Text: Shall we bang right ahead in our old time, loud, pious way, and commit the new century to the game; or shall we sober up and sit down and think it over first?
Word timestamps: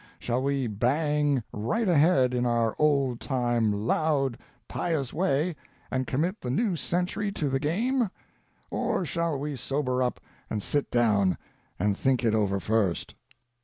Shall 0.17 0.41
we 0.41 0.65
bang 0.65 1.43
right 1.53 1.87
ahead 1.87 2.33
in 2.33 2.43
our 2.43 2.75
old 2.79 3.19
time, 3.19 3.71
loud, 3.71 4.39
pious 4.67 5.13
way, 5.13 5.55
and 5.91 6.07
commit 6.07 6.41
the 6.41 6.49
new 6.49 6.75
century 6.75 7.31
to 7.33 7.49
the 7.49 7.59
game; 7.59 8.09
or 8.71 9.05
shall 9.05 9.37
we 9.37 9.55
sober 9.55 10.01
up 10.01 10.19
and 10.49 10.63
sit 10.63 10.89
down 10.89 11.37
and 11.77 11.95
think 11.95 12.23
it 12.23 12.33
over 12.33 12.59
first? 12.59 13.13